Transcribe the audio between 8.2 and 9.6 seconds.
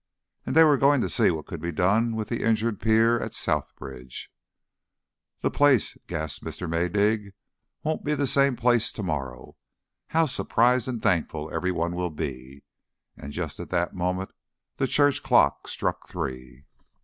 same place to morrow.